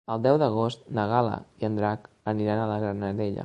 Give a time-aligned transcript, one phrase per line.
[0.13, 3.39] El deu d'agost na Gal·la i en Drac aniran a la Granadella.